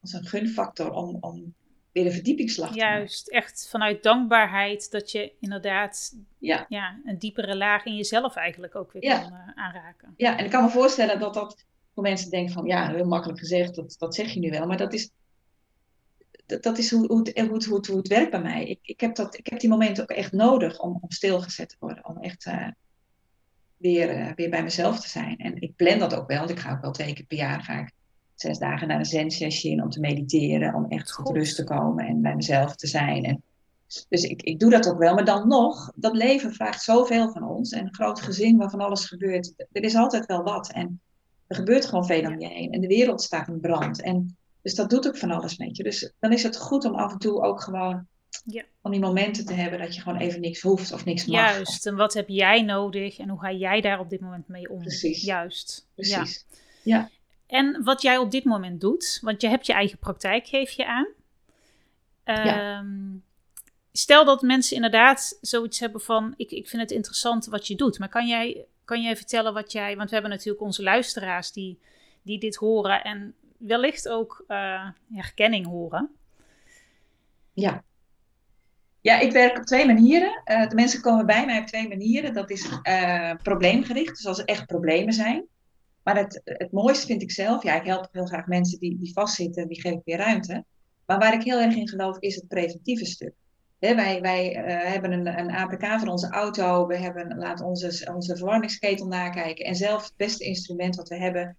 [0.00, 1.54] als een gunfactor om, om
[1.92, 6.66] weer een verdiepingsslag te Juist, echt vanuit dankbaarheid dat je inderdaad ja.
[6.68, 10.14] Ja, een diepere laag in jezelf eigenlijk ook weer kan aanraken.
[10.16, 11.66] Ja, en ik kan me voorstellen dat dat
[12.02, 14.92] mensen denken van ja, heel makkelijk gezegd, dat, dat zeg je nu wel, maar dat
[14.92, 15.10] is,
[16.46, 18.64] dat, dat is hoe, hoe, het, hoe, het, hoe, het, werkt bij mij.
[18.64, 21.76] Ik, ik, heb dat, ik heb die momenten ook echt nodig om, om stilgezet te
[21.78, 22.50] worden, om echt
[23.76, 25.36] weer, uh, weer bij mezelf te zijn.
[25.36, 27.62] En ik plan dat ook wel, want ik ga ook wel twee keer per jaar
[27.62, 27.92] ga ik
[28.34, 32.06] zes dagen naar een zen-sessie in om te mediteren, om echt tot rust te komen
[32.06, 33.24] en bij mezelf te zijn.
[33.24, 33.42] En,
[34.08, 37.48] dus ik, ik doe dat ook wel, maar dan nog, dat leven vraagt zoveel van
[37.48, 37.72] ons.
[37.72, 40.72] En een groot gezin waarvan alles gebeurt, er is altijd wel wat.
[40.72, 41.00] En
[41.48, 42.72] er gebeurt gewoon veel om je heen.
[42.72, 44.02] En de wereld staat in brand.
[44.02, 45.82] En, dus dat doet ook van alles met je.
[45.82, 48.06] Dus dan is het goed om af en toe ook gewoon
[48.44, 48.64] ja.
[48.82, 51.52] Om die momenten te hebben dat je gewoon even niks hoeft of niks mag.
[51.52, 54.70] Juist, en wat heb jij nodig en hoe ga jij daar op dit moment mee
[54.70, 54.80] om?
[54.80, 55.22] Precies.
[55.22, 55.88] Juist.
[55.94, 56.46] Precies.
[56.82, 56.96] Ja.
[56.96, 57.10] ja.
[57.46, 60.86] En wat jij op dit moment doet, want je hebt je eigen praktijk, geef je
[60.86, 61.08] aan.
[62.24, 62.78] ja.
[62.78, 63.16] Ehm,
[63.92, 67.98] stel dat mensen inderdaad zoiets hebben van: ik, ik vind het interessant wat je doet,
[67.98, 69.96] maar kan jij, kan jij vertellen wat jij.
[69.96, 71.78] Want we hebben natuurlijk onze luisteraars die,
[72.22, 76.10] die dit horen en wellicht ook uh, herkenning horen.
[77.52, 77.82] Ja.
[79.00, 80.42] Ja, ik werk op twee manieren.
[80.44, 82.34] Uh, de mensen komen bij mij op twee manieren.
[82.34, 85.46] Dat is uh, probleemgericht, dus als er echt problemen zijn.
[86.02, 89.12] Maar het, het mooiste vind ik zelf, ja, ik help heel graag mensen die, die
[89.12, 90.64] vastzitten, die geef ik weer ruimte.
[91.06, 93.34] Maar waar ik heel erg in geloof, is het preventieve stuk.
[93.78, 98.36] Wij wij uh, hebben een, een APK voor onze auto, we hebben, laten onze, onze
[98.36, 99.64] verwarmingsketel nakijken.
[99.64, 101.56] En zelf het beste instrument wat we hebben,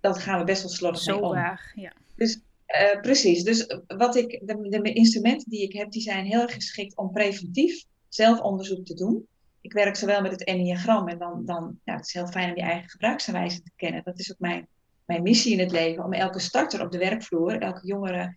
[0.00, 1.32] dat gaan we best wel slordig mee om.
[1.32, 1.92] Waar, ja.
[2.16, 6.40] Dus uh, precies, dus wat ik, de, de, instrumenten die ik heb, die zijn heel
[6.40, 9.26] erg geschikt om preventief zelfonderzoek te doen.
[9.60, 12.56] Ik werk zowel met het enneagram en dan, dan ja, het is heel fijn om
[12.56, 14.02] je eigen gebruiksaanwijzing te kennen.
[14.04, 14.66] Dat is ook mijn,
[15.04, 18.36] mijn missie in het leven, om elke starter op de werkvloer, elke jongere,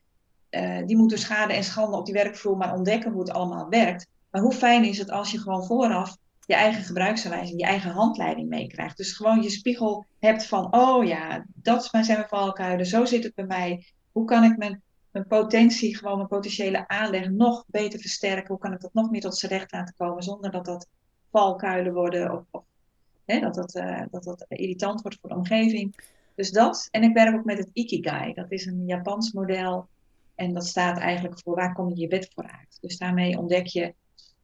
[0.56, 3.70] uh, die moet dus schade en schande op die werkvloer maar ontdekken hoe het allemaal
[3.70, 4.08] werkt.
[4.32, 8.50] Maar hoe fijn is het als je gewoon vooraf je eigen gebruiksaanwijzing, je eigen handleiding
[8.50, 8.98] meekrijgt.
[8.98, 13.36] Dus gewoon je spiegel hebt van, oh ja, dat zijn mijn valkuilen, zo zit het
[13.36, 18.48] bij mij hoe kan ik mijn, mijn potentie, gewoon mijn potentiële aanleg nog beter versterken?
[18.48, 20.88] Hoe kan ik dat nog meer tot z'n recht laten komen zonder dat dat
[21.32, 22.64] valkuilen worden of,
[23.26, 25.96] hè, dat, dat, uh, dat dat irritant wordt voor de omgeving.
[26.36, 26.88] Dus dat.
[26.92, 28.34] En ik werk ook met het Ikigai.
[28.34, 29.88] Dat is een Japans model.
[30.36, 32.78] En dat staat eigenlijk voor waar kom je je bed voor uit.
[32.82, 33.94] Dus daarmee ontdek je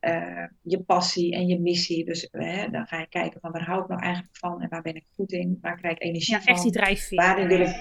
[0.02, 2.06] uh, je passie en je missie.
[2.06, 4.82] Dus uh, dan ga je kijken van waar hou ik nou eigenlijk van en waar
[4.82, 6.54] ben ik goed in, waar krijg ik energie ja, van.
[6.54, 7.18] Echt die drijfveer.
[7.18, 7.76] Waarin wil ik,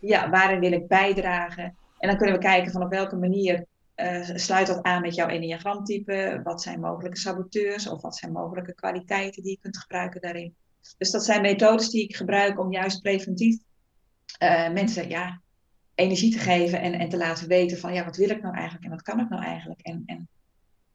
[0.00, 1.76] ja, waarin wil ik bijdragen?
[1.98, 5.28] En dan kunnen we kijken van op welke manier uh, sluit dat aan met jouw
[5.28, 6.40] enneagramtype?
[6.44, 10.54] Wat zijn mogelijke saboteurs of wat zijn mogelijke kwaliteiten die je kunt gebruiken daarin?
[10.98, 13.56] Dus dat zijn methodes die ik gebruik om juist preventief
[14.42, 15.40] uh, mensen ja,
[15.94, 18.84] energie te geven en, en te laten weten van ja, wat wil ik nou eigenlijk
[18.84, 19.80] en wat kan ik nou eigenlijk?
[19.80, 20.28] En, en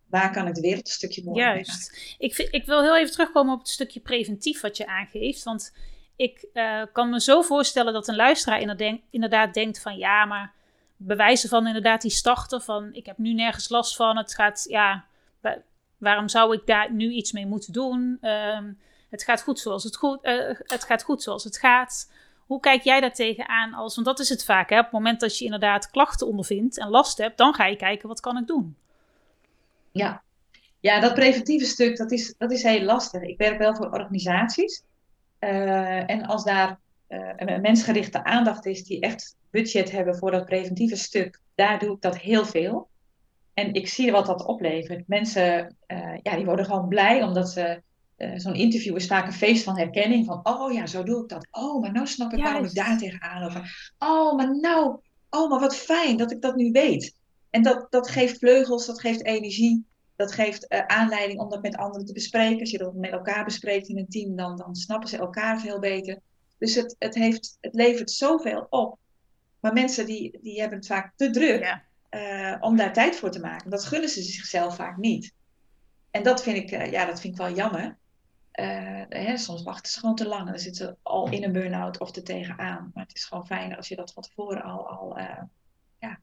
[0.10, 2.16] waar kan ik de wereld een stukje mooier Juist.
[2.18, 5.44] Ik, vind, ik wil heel even terugkomen op het stukje preventief wat je aangeeft.
[5.44, 5.74] Want
[6.16, 8.62] ik uh, kan me zo voorstellen dat een luisteraar
[9.10, 10.54] inderdaad denkt van ja, maar
[10.98, 15.06] bewijzen van inderdaad die starten van ik heb nu nergens last van, het gaat, ja,
[15.98, 18.18] waarom zou ik daar nu iets mee moeten doen?
[18.22, 22.12] Um, het gaat goed zoals het, goed, uh, het gaat goed zoals het gaat.
[22.50, 24.78] Hoe kijk jij daar tegenaan als, want dat is het vaak, hè?
[24.78, 28.08] op het moment dat je inderdaad klachten ondervindt en last hebt, dan ga je kijken
[28.08, 28.76] wat kan ik doen.
[29.92, 30.24] Ja,
[30.80, 33.22] ja dat preventieve stuk, dat is, dat is heel lastig.
[33.22, 34.84] Ik werk wel voor organisaties.
[35.40, 40.46] Uh, en als daar uh, een mensgerichte aandacht is die echt budget hebben voor dat
[40.46, 42.90] preventieve stuk, daar doe ik dat heel veel.
[43.54, 45.08] En ik zie wat dat oplevert.
[45.08, 47.82] Mensen uh, ja, die worden gewoon blij omdat ze.
[48.36, 50.26] Zo'n interview is vaak een feest van herkenning.
[50.26, 51.48] Van, oh ja, zo doe ik dat.
[51.52, 52.52] Oh, maar nou snap ik Juist.
[52.52, 53.64] waarom ik daar tegenaan loop.
[54.00, 57.16] Oh, maar nou, oh, maar wat fijn dat ik dat nu weet.
[57.50, 59.88] En dat, dat geeft vleugels, dat geeft energie
[60.20, 62.60] dat geeft uh, aanleiding om dat met anderen te bespreken.
[62.60, 65.80] Als je dat met elkaar bespreekt in een team, dan, dan snappen ze elkaar veel
[65.80, 66.20] beter.
[66.58, 68.98] Dus het, het, heeft, het levert zoveel op.
[69.60, 71.84] Maar mensen die, die hebben het vaak te druk ja.
[72.10, 73.70] uh, om daar tijd voor te maken.
[73.70, 75.34] Dat gunnen ze zichzelf vaak niet.
[76.12, 77.98] En dat vind ik, ja, dat vind ik wel jammer.
[79.10, 82.00] Hè, soms wachten ze gewoon te lang en dan zitten ze al in een burn-out
[82.00, 82.92] of er tegenaan.
[82.94, 85.18] Maar het is gewoon fijn als je dat van tevoren al, al
[86.00, 86.20] ja,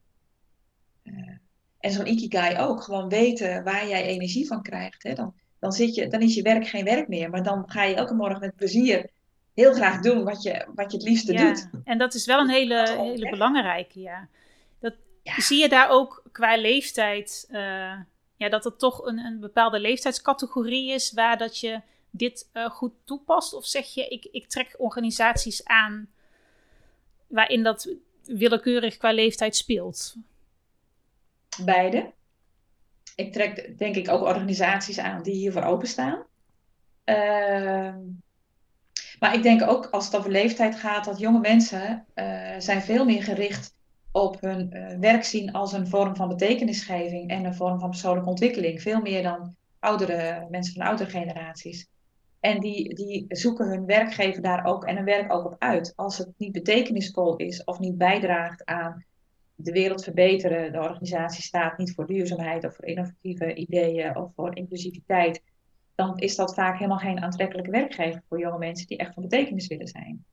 [1.78, 2.82] En zo'n ikigai ook.
[2.82, 5.02] Gewoon weten waar jij energie van krijgt.
[5.02, 5.14] Hè?
[5.14, 7.30] Dan, dan, zit je, dan is je werk geen werk meer.
[7.30, 9.10] Maar dan ga je elke morgen met plezier
[9.56, 11.68] heel graag doen wat je, wat je het liefste ja, doet.
[11.84, 14.28] En dat is wel een hele, hele belangrijke, ja.
[14.80, 17.58] Dat, Zie je daar ook qua leeftijd, uh,
[18.36, 22.92] ja, dat er toch een, een bepaalde leeftijdscategorie is waar dat je dit uh, goed
[23.04, 23.54] toepast?
[23.54, 26.08] Of zeg je, ik, ik trek organisaties aan
[27.26, 27.88] waarin dat
[28.24, 30.16] willekeurig qua leeftijd speelt?
[31.64, 32.12] Beide.
[33.14, 36.24] Ik trek denk ik ook organisaties aan die hiervoor openstaan.
[37.04, 37.94] Uh,
[39.18, 43.04] maar ik denk ook als het over leeftijd gaat, dat jonge mensen uh, zijn veel
[43.04, 43.74] meer gericht
[44.12, 48.28] op hun uh, werk zien als een vorm van betekenisgeving en een vorm van persoonlijke
[48.28, 48.82] ontwikkeling.
[48.82, 51.88] Veel meer dan oudere mensen van oudere generaties.
[52.46, 55.92] En die, die zoeken hun werkgever daar ook en hun werk ook op uit.
[55.96, 59.04] Als het niet betekenisvol is of niet bijdraagt aan
[59.54, 64.56] de wereld verbeteren, de organisatie staat niet voor duurzaamheid of voor innovatieve ideeën of voor
[64.56, 65.42] inclusiviteit,
[65.94, 69.66] dan is dat vaak helemaal geen aantrekkelijke werkgever voor jonge mensen die echt van betekenis
[69.66, 70.24] willen zijn.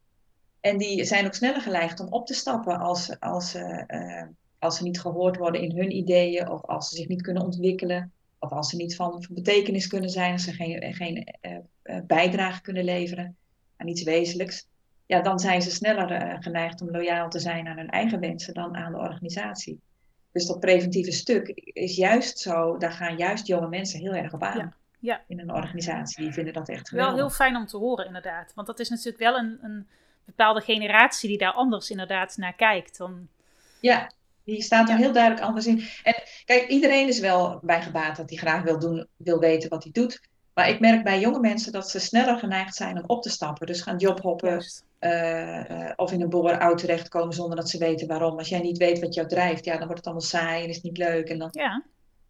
[0.60, 4.24] En die zijn ook sneller geneigd om op te stappen als, als, uh,
[4.60, 8.12] als ze niet gehoord worden in hun ideeën of als ze zich niet kunnen ontwikkelen
[8.44, 12.62] of als ze niet van, van betekenis kunnen zijn, als ze geen, geen uh, bijdrage
[12.62, 13.36] kunnen leveren
[13.78, 14.68] aan iets wezenlijks.
[15.06, 18.76] Ja, dan zijn ze sneller geneigd om loyaal te zijn aan hun eigen wensen dan
[18.76, 19.80] aan de organisatie.
[20.32, 24.44] Dus dat preventieve stuk is juist zo, daar gaan juist jonge mensen heel erg op
[24.44, 24.58] aan.
[24.58, 25.22] Ja ja.
[25.28, 26.24] in een organisatie.
[26.24, 27.16] Die vinden dat echt geweldig.
[27.16, 28.52] Wel heel fijn om te horen, inderdaad.
[28.56, 29.88] Want dat is natuurlijk wel een, een
[30.26, 32.98] bepaalde generatie die daar anders inderdaad naar kijkt.
[32.98, 33.28] Dan...
[33.80, 34.12] Ja,
[34.44, 35.84] die staat er heel duidelijk anders in.
[36.04, 39.84] En kijk, iedereen is wel bij gebaat dat hij graag wil, doen, wil weten wat
[39.84, 40.22] hij doet.
[40.54, 43.68] Maar ik merk bij jonge mensen dat ze sneller geneigd zijn om op te stappen.
[43.68, 44.66] Dus gaan jobhoppen
[45.00, 48.38] uh, uh, of in een boorout terechtkomen zonder dat ze weten waarom.
[48.38, 50.76] Als jij niet weet wat jou drijft, ja, dan wordt het allemaal saai en is
[50.76, 51.30] het niet leuk.
[51.30, 51.84] En dan, ja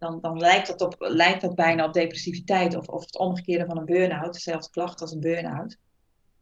[0.03, 3.77] dan, dan lijkt, dat op, lijkt dat bijna op depressiviteit of, of het omgekeerde van
[3.77, 5.77] een burn-out, dezelfde klacht als een burn-out.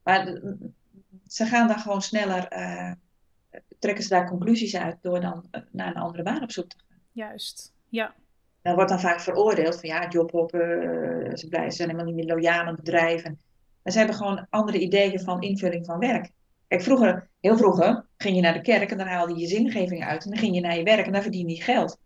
[0.04, 0.42] Maar
[1.28, 2.92] ze gaan daar gewoon sneller, uh,
[3.80, 6.78] trekken ze daar conclusies uit door dan uh, naar een andere baan op zoek te
[6.78, 6.98] gaan.
[7.12, 8.14] Juist, ja.
[8.62, 12.26] Dan wordt dan vaak veroordeeld van ja, jobhoppen, uh, ze, blijven, ze zijn helemaal niet
[12.26, 13.40] meer loyaal aan bedrijven.
[13.84, 16.32] Maar ze hebben gewoon andere ideeën van invulling van werk.
[16.68, 20.06] Kijk, vroeger, heel vroeger, ging je naar de kerk en dan haalde je je zingeving
[20.06, 20.24] uit.
[20.24, 21.98] En dan ging je naar je werk en dan verdiende je geld.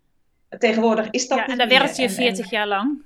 [0.57, 3.01] Tegenwoordig is dat ja, en dan werkte je 40 jaar lang.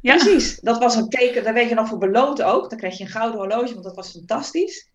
[0.00, 0.14] ja.
[0.14, 2.70] Precies, dat was een teken, daar werd je nog voor beloond ook.
[2.70, 4.89] Dan kreeg je een gouden horloge, want dat was fantastisch.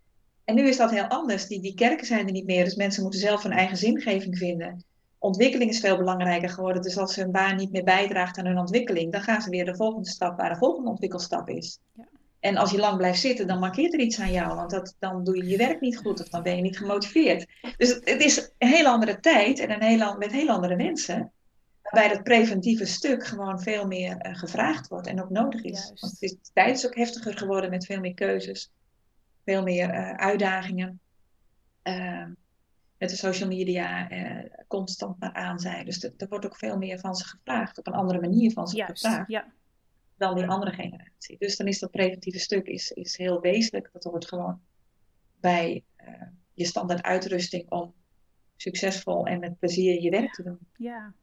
[0.45, 1.47] En nu is dat heel anders.
[1.47, 4.83] Die, die kerken zijn er niet meer, dus mensen moeten zelf hun eigen zingeving vinden.
[5.19, 6.81] Ontwikkeling is veel belangrijker geworden.
[6.81, 9.75] Dus als hun baan niet meer bijdraagt aan hun ontwikkeling, dan gaan ze weer de
[9.75, 11.79] volgende stap waar de volgende ontwikkelstap is.
[11.93, 12.07] Ja.
[12.45, 15.23] En als je lang blijft zitten, dan markeert er iets aan jou, want dat, dan
[15.23, 17.45] doe je je werk niet goed of dan ben je niet gemotiveerd.
[17.77, 21.31] Dus het, het is een heel andere tijd en een heel, met heel andere mensen
[21.81, 25.71] waarbij dat preventieve stuk gewoon veel meer uh, gevraagd wordt en ook nodig is.
[25.71, 26.01] Juist.
[26.01, 28.71] Want het is, de tijd is ook heftiger geworden met veel meer keuzes,
[29.45, 30.99] veel meer uh, uitdagingen.
[31.83, 32.25] Uh,
[32.97, 35.85] met de social media eh, constant maar aan zijn.
[35.85, 38.75] Dus er wordt ook veel meer van ze gevraagd, op een andere manier van ze
[38.75, 39.29] Juist, gevraagd.
[39.29, 39.53] Ja.
[40.17, 41.37] Dan die andere generatie.
[41.37, 43.89] Dus dan is dat preventieve stuk is, is heel wezenlijk.
[43.93, 44.61] Dat hoort gewoon
[45.39, 45.83] bij
[46.53, 47.93] je standaard uitrusting om
[48.55, 50.59] succesvol en met plezier je werk te doen.
[50.77, 51.13] Ja,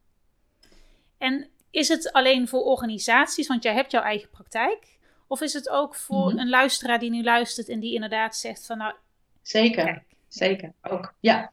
[1.22, 4.91] en is het alleen voor organisaties, want jij hebt jouw eigen praktijk?
[5.32, 6.38] Of is het ook voor Mhm.
[6.38, 8.94] een luisteraar die nu luistert en die inderdaad zegt van nou,
[9.42, 10.02] Zeker, Kijk.
[10.28, 10.72] zeker.
[10.82, 11.50] Ook, ja.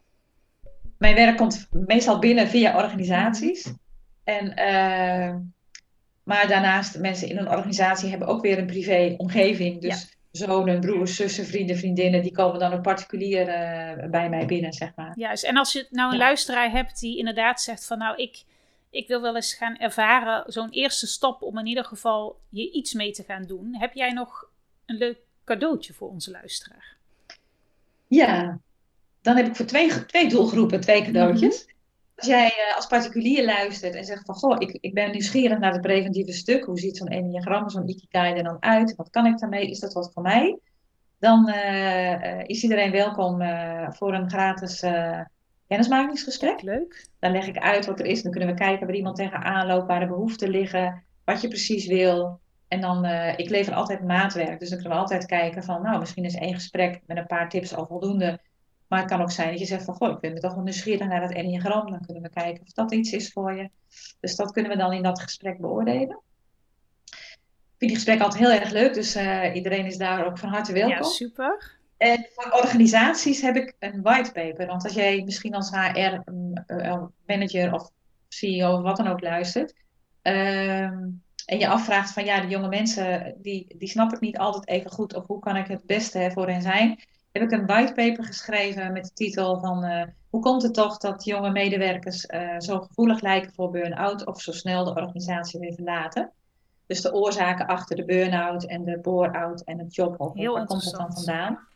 [0.97, 3.73] Mijn werk komt meestal binnen via organisaties.
[4.23, 5.35] En, eh,
[6.23, 9.81] maar daarnaast, mensen in een organisatie hebben ook weer een privé omgeving.
[9.81, 14.73] Dus zonen, broers, zussen, vrienden, vriendinnen, die komen dan ook particulier eh, bij mij binnen,
[14.73, 15.11] zeg maar.
[15.15, 15.43] juist.
[15.43, 16.23] En als je nou een Ja.
[16.25, 18.43] luisteraar hebt die inderdaad zegt van nou, ik,
[18.89, 22.93] ik wil wel eens gaan ervaren, zo'n eerste stap om in ieder geval je iets
[22.93, 23.75] mee te gaan doen.
[23.75, 24.49] Heb jij nog
[24.85, 26.97] een leuk cadeautje voor onze luisteraar?
[28.07, 28.59] Ja,
[29.21, 31.67] dan heb ik voor twee, twee doelgroepen twee cadeautjes.
[32.15, 35.71] Als jij eh, als particulier luistert en zegt van, goh, ik, ik ben nieuwsgierig naar
[35.71, 36.65] het preventieve stuk.
[36.65, 38.95] Hoe ziet zo'n enneagram, zo'n ikigai er dan uit?
[38.95, 39.69] Wat kan ik daarmee?
[39.69, 40.59] Is dat wat voor mij?
[41.19, 43.41] Dan eh, eh, is iedereen welkom
[43.93, 44.83] voor een gratis
[45.69, 46.61] kennismakingsgesprek.
[46.61, 47.07] Leuk.
[47.19, 48.21] Dan leg ik uit wat er is.
[48.21, 51.87] Dan kunnen we kijken waar iemand tegenaan loopt, waar de behoeften liggen, wat je precies
[51.87, 52.39] wil.
[52.67, 54.59] En dan, eh, ik lever altijd maatwerk.
[54.59, 57.49] Dus dan kunnen we altijd kijken van, nou, misschien is één gesprek met een paar
[57.49, 58.39] tips al voldoende.
[58.87, 61.07] Maar het kan ook zijn dat je zegt van, goh, ik ben toch wel nieuwsgierig
[61.07, 61.91] naar dat enneagram.
[61.91, 63.69] Dan kunnen we kijken of dat iets is voor je.
[64.19, 66.19] Dus dat kunnen we dan in dat gesprek beoordelen.
[67.05, 68.93] Ik vind die gesprekken altijd heel erg leuk.
[68.93, 70.95] Dus eh, iedereen is daar ook van harte welkom.
[70.95, 71.78] Ja, super.
[71.99, 74.67] En voor organisaties heb ik een whitepaper.
[74.67, 77.91] Want als jij misschien als HR-manager of
[78.27, 79.73] CEO of wat dan ook luistert.
[80.21, 81.07] Ehm,
[81.45, 84.91] en je afvraagt van ja, de jonge mensen, die, die snap ik niet altijd even
[84.91, 85.15] goed.
[85.15, 86.99] Of hoe kan ik het beste voor hen zijn?
[87.31, 91.23] Heb ik een whitepaper geschreven met de titel van uh, hoe komt het toch dat
[91.23, 96.31] jonge medewerkers uh, zo gevoelig lijken voor burn-out of zo snel de organisatie weer verlaten?
[96.85, 100.95] Dus de oorzaken achter de burn-out en de bore-out en het job waar komt het
[100.95, 101.67] dan vandaan?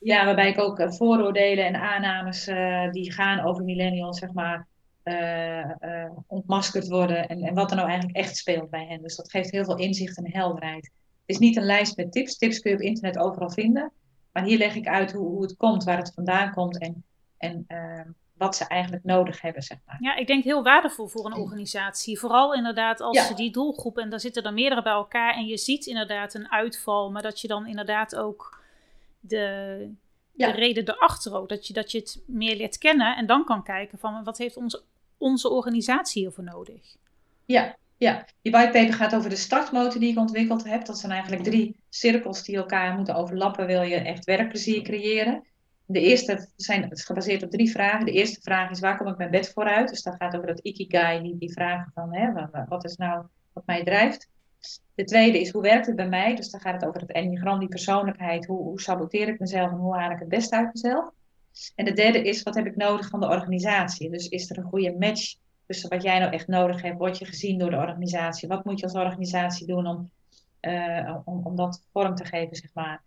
[0.00, 2.44] Ja, waarbij ik ook uh, vooroordelen en aannames
[2.92, 4.66] die gaan over millennials, zeg maar,
[5.04, 9.02] uh, ontmaskerd worden en, en wat er nou eigenlijk echt speelt bij hen.
[9.02, 10.84] Dus dat geeft heel veel inzicht en helderheid.
[10.84, 12.38] Het is niet een lijst met tips.
[12.38, 13.92] Tips kun je op internet overal vinden.
[14.32, 17.04] Maar hier leg ik uit hoe, hoe het komt, waar het vandaan komt en,
[17.38, 17.66] en
[18.38, 19.96] wat ze eigenlijk nodig hebben, zeg maar.
[20.00, 22.18] Ja, ik denk heel waardevol voor een organisatie.
[22.18, 25.58] Vooral inderdaad als ze die doelgroep, en daar zitten er meerdere bij elkaar, en je
[25.58, 28.57] ziet inderdaad een uitval, maar dat je dan inderdaad ook
[29.20, 29.90] de,
[30.32, 33.62] de reden erachter ook, dat je, dat je het meer leert kennen en dan kan
[33.62, 34.82] kijken van wat heeft onze
[35.18, 36.96] onze organisatie hiervoor nodig?
[37.44, 38.24] Ja, ja.
[38.42, 40.84] die whitepaper gaat over de startmotor die ik ontwikkeld heb.
[40.84, 43.66] Dat zijn eigenlijk drie cirkels die elkaar moeten overlappen.
[43.66, 45.46] Wil je echt werkplezier creëren?
[45.86, 48.06] De eerste zijn, het is gebaseerd op drie vragen.
[48.06, 49.88] De eerste vraag is waar kom ik mijn bed vooruit?
[49.88, 53.66] Dus dat gaat over dat ikigai, die, die vragen van hè, wat is nou wat
[53.66, 54.28] mij drijft.
[54.94, 56.34] De tweede is hoe werkt het bij mij?
[56.34, 58.46] Dus dan gaat het over het enneagram, die persoonlijkheid.
[58.46, 61.10] Hoe, hoe saboteer ik mezelf en hoe haal ik het beste uit mezelf?
[61.74, 64.10] En de derde is, wat heb ik nodig van de organisatie?
[64.10, 65.34] Dus is er een goede match
[65.66, 66.98] tussen wat jij nou echt nodig hebt?
[66.98, 68.48] Word je gezien door de organisatie?
[68.48, 70.10] Wat moet je als organisatie doen om,
[70.60, 73.02] uh, om, om dat vorm te geven, zeg maar?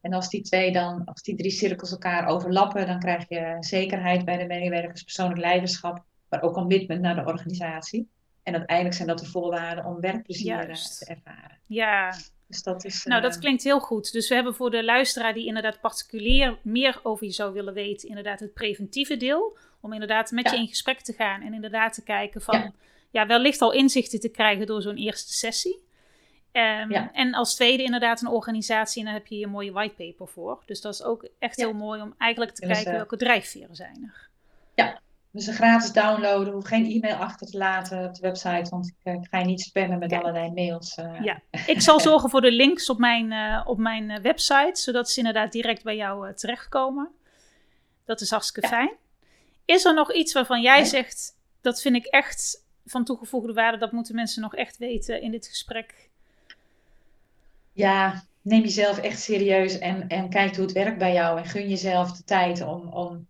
[0.00, 4.24] En als die twee dan, als die drie cirkels elkaar overlappen, dan krijg je zekerheid
[4.24, 8.08] bij de medewerkers, persoonlijk leiderschap, maar ook commitment naar de organisatie.
[8.46, 11.58] En uiteindelijk zijn dat de voorwaarden om werkplezier eh, te ervaren.
[11.66, 12.14] Ja,
[12.46, 14.12] dus dat is, nou, dat eh, klinkt heel goed.
[14.12, 18.08] Dus we hebben voor de luisteraar die inderdaad particulier meer over je zou willen weten,
[18.08, 19.56] inderdaad het preventieve deel.
[19.80, 22.72] Om inderdaad met je in gesprek te gaan en inderdaad te kijken van, ja,
[23.10, 25.84] ja wellicht al inzichten te krijgen door zo'n eerste sessie.
[26.52, 30.62] Um, En als tweede inderdaad een organisatie en daar heb je een mooie whitepaper voor.
[30.66, 34.12] Dus dat is ook echt heel mooi om eigenlijk te kijken uh, welke drijfveren zijn
[34.12, 34.28] er.
[34.74, 35.00] Ja,
[35.36, 38.94] dus een gratis downloaden, hoef geen e-mail achter te laten op de website, want ik,
[39.02, 40.96] eh, ga je niet spammen met allerlei mails.
[40.96, 41.20] Uh.
[41.22, 45.18] Ja, ik zal zorgen voor de links op mijn, uh, op mijn website, zodat ze
[45.18, 47.08] inderdaad direct bij jou terechtkomen.
[48.04, 48.92] Dat is hartstikke fijn.
[49.64, 53.92] Is er nog iets waarvan jij zegt, dat vind ik echt van toegevoegde waarde, dat
[53.92, 56.08] moeten mensen nog echt weten in dit gesprek?
[57.72, 61.68] Ja, neem jezelf echt serieus en, en kijk hoe het werkt bij jou en gun
[61.68, 63.26] jezelf de tijd om, om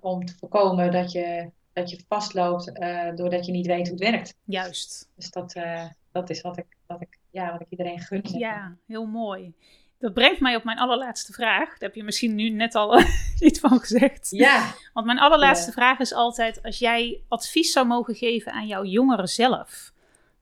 [0.00, 4.10] om te voorkomen dat je, dat je vastloopt uh, doordat je niet weet hoe het
[4.10, 4.36] werkt.
[4.44, 5.10] Juist.
[5.16, 8.22] Dus dat, uh, dat is wat ik, wat, ik, ja, wat ik iedereen gun.
[8.24, 9.54] Ja, heel mooi.
[9.98, 11.68] Dat brengt mij op mijn allerlaatste vraag.
[11.68, 13.00] Daar heb je misschien nu net al
[13.38, 14.30] iets van gezegd.
[14.30, 14.74] Ja.
[14.92, 19.28] Want mijn allerlaatste vraag is altijd: als jij advies zou mogen geven aan jouw jongeren
[19.28, 19.92] zelf,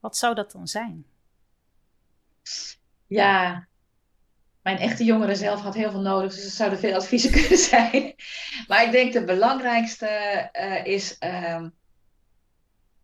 [0.00, 1.06] wat zou dat dan zijn?
[3.06, 3.67] Ja,
[4.62, 8.14] mijn echte jongere zelf had heel veel nodig, dus er zouden veel adviezen kunnen zijn.
[8.66, 10.08] Maar ik denk de belangrijkste
[10.52, 11.16] uh, is.
[11.20, 11.66] Uh,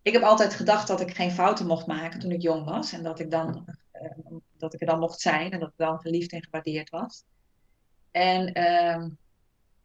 [0.02, 2.92] ik heb altijd gedacht dat ik geen fouten mocht maken toen ik jong was.
[2.92, 3.64] En dat ik, dan,
[4.02, 7.24] uh, dat ik er dan mocht zijn en dat ik dan geliefd en gewaardeerd was.
[8.10, 9.08] En ehm,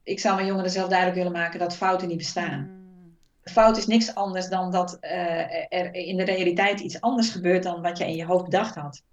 [0.04, 2.60] ik zou mijn jongeren zelf duidelijk willen maken dat fouten niet bestaan.
[2.60, 2.80] Mm.
[3.44, 7.82] Fout is niks anders dan dat eh, er in de realiteit iets anders gebeurt dan
[7.82, 9.04] wat je in je hoofd bedacht had.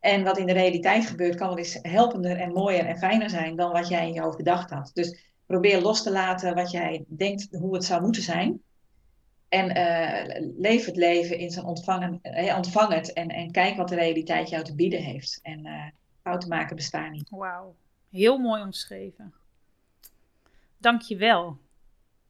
[0.00, 3.56] En wat in de realiteit gebeurt, kan wel eens helpender en mooier en fijner zijn
[3.56, 4.90] dan wat jij in je hoofd bedacht had.
[4.94, 8.62] Dus probeer los te laten wat jij denkt hoe het zou moeten zijn.
[9.48, 13.88] En uh, leef het leven in zijn ontvangen, uh, ontvang het en, en kijk wat
[13.88, 15.40] de realiteit jou te bieden heeft.
[15.42, 15.86] En uh,
[16.22, 17.30] fouten maken bestaan niet.
[17.30, 17.74] Wauw,
[18.10, 19.34] heel mooi omschreven.
[20.78, 21.58] Dank je wel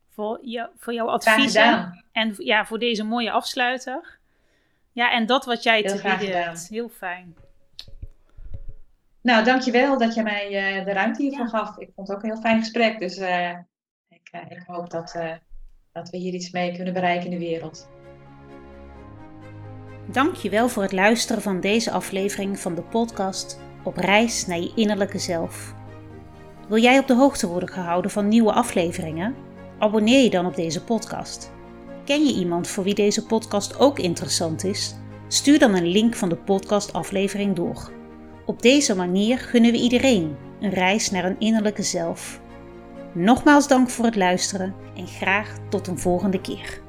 [0.09, 4.19] voor, je, voor jouw advies en ja, voor deze mooie afsluiter.
[4.93, 6.69] Ja, en dat wat jij te bieden hebt.
[6.69, 7.37] Heel fijn.
[9.29, 11.79] Nou, dankjewel dat je mij uh, de ruimte hiervoor gaf.
[11.79, 12.99] Ik vond het ook een heel fijn gesprek.
[12.99, 13.51] Dus uh,
[14.09, 15.19] ik, uh, ik, hoop dat,
[15.93, 17.89] dat we hier iets mee kunnen bereiken in de wereld.
[20.07, 25.19] Dankjewel voor het luisteren van deze aflevering van de podcast Op reis naar je innerlijke
[25.19, 25.75] zelf.
[26.69, 29.35] Wil jij op de hoogte worden gehouden van nieuwe afleveringen?
[29.79, 31.53] Abonneer je dan op deze podcast.
[32.05, 34.95] Ken je iemand voor wie deze podcast ook interessant is?
[35.29, 37.98] Stuur dan een link van de podcastaflevering door.
[38.49, 42.41] Op deze manier gunnen we iedereen een reis naar een innerlijke zelf.
[43.15, 46.81] Nogmaals dank voor het luisteren en graag tot een volgende keer.